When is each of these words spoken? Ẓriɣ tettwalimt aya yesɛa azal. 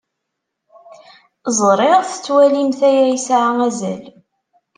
Ẓriɣ 1.59 1.99
tettwalimt 2.09 2.79
aya 2.89 3.03
yesɛa 3.11 3.51
azal. 3.67 4.01